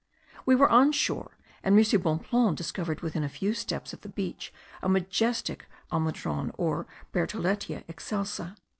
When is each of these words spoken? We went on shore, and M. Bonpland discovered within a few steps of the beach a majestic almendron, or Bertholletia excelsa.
We 0.47 0.55
went 0.55 0.71
on 0.71 0.93
shore, 0.93 1.37
and 1.63 1.77
M. 1.79 2.01
Bonpland 2.01 2.55
discovered 2.57 3.01
within 3.01 3.23
a 3.23 3.29
few 3.29 3.53
steps 3.53 3.93
of 3.93 4.01
the 4.01 4.09
beach 4.09 4.51
a 4.81 4.89
majestic 4.89 5.67
almendron, 5.91 6.49
or 6.57 6.87
Bertholletia 7.13 7.83
excelsa. 7.87 8.55